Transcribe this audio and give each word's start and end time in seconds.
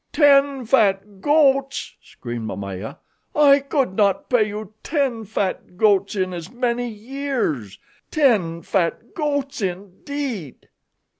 "Ten 0.11 0.65
fat 0.65 1.21
goats!" 1.21 1.93
screamed 2.01 2.47
Momaya. 2.47 2.97
"I 3.35 3.59
could 3.59 3.93
not 3.93 4.31
pay 4.31 4.47
you 4.47 4.73
ten 4.81 5.25
fat 5.25 5.77
goats 5.77 6.15
in 6.15 6.33
as 6.33 6.49
many 6.49 6.89
years. 6.89 7.77
Ten 8.09 8.63
fat 8.63 9.13
goats, 9.13 9.61
indeed!" 9.61 10.69